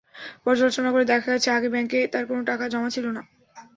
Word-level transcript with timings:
পর্যালোচনা 0.45 0.89
করে 0.91 1.05
দেখা 1.05 1.29
গেছে, 1.31 1.49
আগে 1.51 1.69
ব্যাংকে 1.73 1.99
তাঁর 2.13 2.25
কোনো 2.25 2.41
টাকা 2.45 2.63
জমা 2.67 2.89
ছিল 2.89 3.05
না। 3.09 3.21